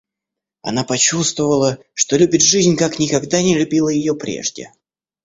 Она 0.63 0.83
почувствовала, 0.83 1.77
что 1.93 2.17
любит 2.17 2.41
жизнь, 2.41 2.75
как 2.75 2.97
никогда 2.97 3.39
не 3.43 3.55
любила 3.55 3.89
ее 3.89 4.15
прежде. 4.15 4.73